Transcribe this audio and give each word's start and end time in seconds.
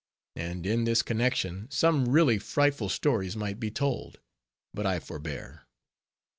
And 0.35 0.65
in 0.65 0.85
this 0.85 1.03
connection, 1.03 1.69
some 1.69 2.07
really 2.09 2.39
frightful 2.39 2.89
stories 2.89 3.37
might 3.37 3.59
be 3.59 3.69
told; 3.69 4.19
but 4.73 4.87
I 4.87 4.97
forbear. 4.99 5.67